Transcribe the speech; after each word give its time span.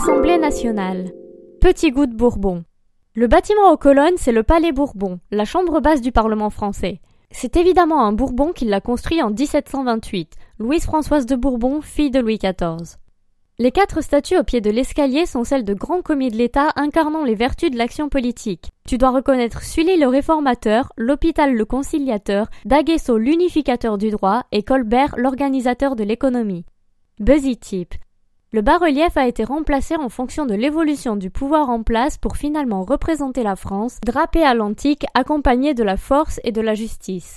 Assemblée 0.00 0.38
nationale. 0.38 1.10
Petit 1.60 1.90
goût 1.90 2.06
de 2.06 2.14
Bourbon. 2.14 2.62
Le 3.16 3.26
bâtiment 3.26 3.72
aux 3.72 3.76
colonnes, 3.76 4.16
c'est 4.16 4.30
le 4.30 4.44
Palais 4.44 4.70
Bourbon, 4.70 5.18
la 5.32 5.44
chambre 5.44 5.80
basse 5.80 6.00
du 6.00 6.12
Parlement 6.12 6.50
français. 6.50 7.00
C'est 7.32 7.56
évidemment 7.56 8.04
un 8.04 8.12
Bourbon 8.12 8.52
qui 8.52 8.64
l'a 8.64 8.80
construit 8.80 9.20
en 9.20 9.30
1728, 9.30 10.34
Louise 10.60 10.84
Françoise 10.84 11.26
de 11.26 11.34
Bourbon, 11.34 11.80
fille 11.80 12.12
de 12.12 12.20
Louis 12.20 12.38
XIV. 12.38 12.96
Les 13.58 13.72
quatre 13.72 14.00
statues 14.00 14.38
au 14.38 14.44
pied 14.44 14.60
de 14.60 14.70
l'escalier 14.70 15.26
sont 15.26 15.42
celles 15.42 15.64
de 15.64 15.74
grands 15.74 16.02
commis 16.02 16.30
de 16.30 16.36
l'État 16.36 16.68
incarnant 16.76 17.24
les 17.24 17.34
vertus 17.34 17.72
de 17.72 17.76
l'action 17.76 18.08
politique. 18.08 18.70
Tu 18.86 18.98
dois 18.98 19.10
reconnaître 19.10 19.64
Sully 19.64 19.98
le 19.98 20.06
réformateur, 20.06 20.92
l'hôpital 20.96 21.56
le 21.56 21.64
conciliateur, 21.64 22.46
Daguesseau 22.66 23.18
l'unificateur 23.18 23.98
du 23.98 24.10
droit 24.10 24.44
et 24.52 24.62
Colbert 24.62 25.16
l'organisateur 25.16 25.96
de 25.96 26.04
l'économie. 26.04 26.66
Buzzy 27.18 27.56
Tip. 27.56 27.96
Le 28.50 28.62
bas-relief 28.62 29.14
a 29.18 29.28
été 29.28 29.44
remplacé 29.44 29.94
en 29.96 30.08
fonction 30.08 30.46
de 30.46 30.54
l'évolution 30.54 31.16
du 31.16 31.28
pouvoir 31.28 31.68
en 31.68 31.82
place 31.82 32.16
pour 32.16 32.38
finalement 32.38 32.82
représenter 32.82 33.42
la 33.42 33.56
France, 33.56 33.98
drapée 34.06 34.42
à 34.42 34.54
l'antique, 34.54 35.04
accompagnée 35.12 35.74
de 35.74 35.84
la 35.84 35.98
force 35.98 36.40
et 36.44 36.52
de 36.52 36.62
la 36.62 36.74
justice. 36.74 37.36